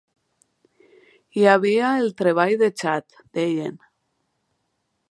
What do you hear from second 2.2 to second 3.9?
"treball" de Chad, deien.